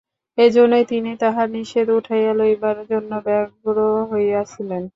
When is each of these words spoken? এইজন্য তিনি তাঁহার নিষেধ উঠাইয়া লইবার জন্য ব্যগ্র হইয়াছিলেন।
এইজন্য 0.37 0.73
তিনি 0.91 1.11
তাঁহার 1.21 1.47
নিষেধ 1.55 1.87
উঠাইয়া 1.97 2.33
লইবার 2.39 2.77
জন্য 2.91 3.11
ব্যগ্র 3.25 3.75
হইয়াছিলেন। 4.11 4.83